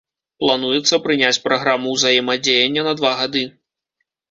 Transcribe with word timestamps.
Плануецца 0.43 0.99
прыняць 1.03 1.41
праграму 1.45 1.93
ўзаемадзеяння 1.97 2.89
на 2.91 2.97
два 3.03 3.15
гады. 3.23 3.47